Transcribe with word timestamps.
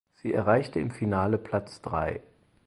Sie 0.15 0.33
erreichte 0.33 0.79
im 0.79 0.89
Finale 0.89 1.37
Platz 1.37 1.79
drei. 1.83 2.23